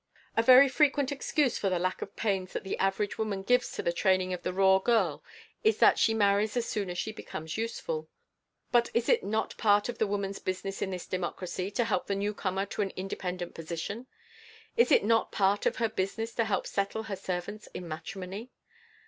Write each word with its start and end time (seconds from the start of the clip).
A 0.35 0.41
very 0.41 0.67
frequent 0.67 1.11
excuse 1.11 1.59
for 1.59 1.69
the 1.69 1.77
lack 1.77 2.01
of 2.01 2.15
pains 2.15 2.53
that 2.53 2.63
the 2.63 2.75
average 2.79 3.19
woman 3.19 3.43
gives 3.43 3.71
to 3.73 3.83
the 3.83 3.93
training 3.93 4.33
of 4.33 4.41
the 4.41 4.51
raw 4.51 4.79
girl 4.79 5.23
is 5.63 5.77
that 5.77 5.99
she 5.99 6.15
marries 6.15 6.57
as 6.57 6.65
soon 6.67 6.89
as 6.89 6.97
she 6.97 7.11
becomes 7.11 7.55
useful. 7.55 8.09
But 8.71 8.89
is 8.95 9.07
it 9.09 9.23
not 9.23 9.55
part 9.59 9.89
of 9.89 9.99
the 9.99 10.07
woman's 10.07 10.39
business 10.39 10.81
in 10.81 10.89
this 10.89 11.05
democracy 11.05 11.69
to 11.69 11.83
help 11.83 12.07
the 12.07 12.15
newcomer 12.15 12.65
to 12.65 12.81
an 12.81 12.89
independent 12.95 13.53
position? 13.53 14.07
Is 14.75 14.91
it 14.91 15.03
not 15.03 15.31
part 15.31 15.67
of 15.67 15.75
her 15.75 15.87
business 15.87 16.33
to 16.33 16.45
help 16.45 16.65
settle 16.65 17.03
her 17.03 17.15
servants 17.15 17.67
in 17.75 17.87
matrimony? 17.87 18.49